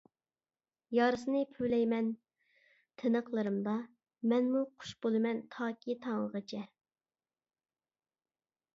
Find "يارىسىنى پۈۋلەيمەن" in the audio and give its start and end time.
0.99-2.07